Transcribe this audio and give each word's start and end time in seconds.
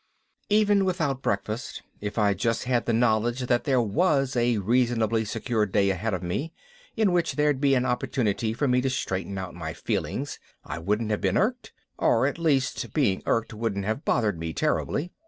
Even 0.49 0.83
without 0.83 1.21
breakfast, 1.21 1.83
if 1.99 2.17
I'd 2.17 2.39
just 2.39 2.63
had 2.63 2.87
the 2.87 2.91
knowledge 2.91 3.41
that 3.41 3.65
there 3.65 3.79
was 3.79 4.35
a 4.35 4.57
reasonably 4.57 5.23
secure 5.25 5.67
day 5.67 5.91
ahead 5.91 6.11
of 6.15 6.23
me 6.23 6.53
in 6.97 7.11
which 7.11 7.33
there'd 7.35 7.61
be 7.61 7.75
an 7.75 7.85
opportunity 7.85 8.51
for 8.51 8.67
me 8.67 8.81
to 8.81 8.89
straighten 8.89 9.37
out 9.37 9.53
my 9.53 9.75
feelings, 9.75 10.39
I 10.65 10.79
wouldn't 10.79 11.11
have 11.11 11.21
been 11.21 11.37
irked, 11.37 11.71
or 11.99 12.25
at 12.25 12.39
least 12.39 12.91
being 12.95 13.21
irked 13.27 13.53
wouldn't 13.53 13.85
have 13.85 14.03
bothered 14.03 14.39
me 14.39 14.53
terribly. 14.53 15.11